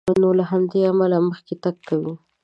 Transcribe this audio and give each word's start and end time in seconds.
نو 0.21 0.29
له 0.39 0.43
همدې 0.51 0.79
امله 0.91 1.17
مخکې 1.29 1.55
تګ 1.63 1.75
کوي. 1.87 2.13